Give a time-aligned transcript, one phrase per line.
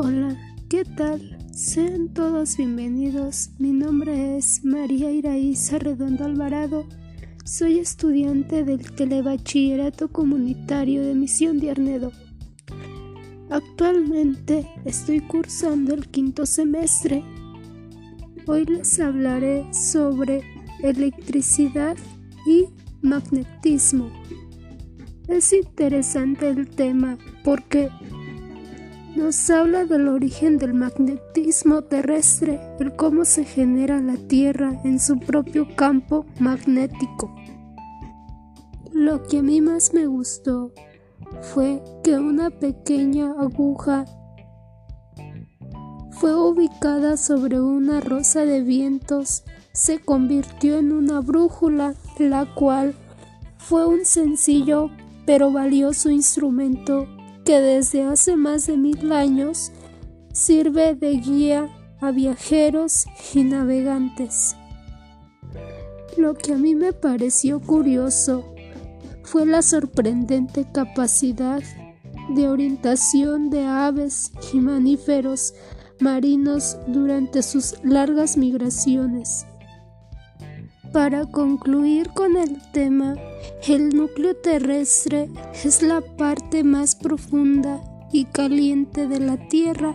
[0.00, 0.36] Hola,
[0.68, 1.36] ¿qué tal?
[1.52, 3.50] Sean todos bienvenidos.
[3.58, 6.86] Mi nombre es María Iraíza Redondo Alvarado.
[7.44, 12.12] Soy estudiante del Telebachillerato Comunitario de Misión de Arnedo.
[13.50, 17.24] Actualmente estoy cursando el quinto semestre.
[18.46, 20.44] Hoy les hablaré sobre
[20.80, 21.96] electricidad
[22.46, 22.66] y
[23.02, 24.12] magnetismo.
[25.26, 27.90] Es interesante el tema porque
[29.16, 35.18] nos habla del origen del magnetismo terrestre, el cómo se genera la Tierra en su
[35.18, 37.34] propio campo magnético.
[38.92, 40.72] Lo que a mí más me gustó
[41.40, 44.04] fue que una pequeña aguja
[46.12, 52.94] fue ubicada sobre una rosa de vientos, se convirtió en una brújula, la cual
[53.56, 54.90] fue un sencillo
[55.26, 57.06] pero valioso instrumento
[57.48, 59.72] que desde hace más de mil años
[60.34, 64.54] sirve de guía a viajeros y navegantes.
[66.18, 68.44] Lo que a mí me pareció curioso
[69.22, 71.62] fue la sorprendente capacidad
[72.28, 75.54] de orientación de aves y mamíferos
[76.00, 79.46] marinos durante sus largas migraciones.
[80.92, 83.14] Para concluir con el tema,
[83.66, 85.28] el núcleo terrestre
[85.62, 89.94] es la parte más profunda y caliente de la Tierra.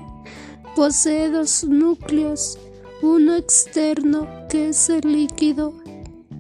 [0.75, 2.59] Posee dos núcleos,
[3.02, 5.73] uno externo que es el líquido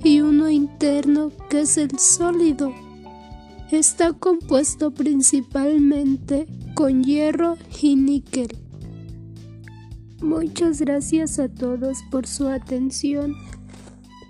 [0.03, 2.73] y uno interno que es el sólido.
[3.71, 6.45] Está compuesto principalmente
[6.75, 8.55] con hierro y níquel.
[10.21, 13.35] Muchas gracias a todos por su atención.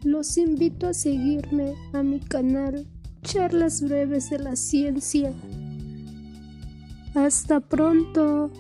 [0.04, 2.86] Los invito a seguirme a mi canal
[3.22, 5.34] Charlas Breves de la Ciencia.
[7.16, 8.52] Hasta pronto.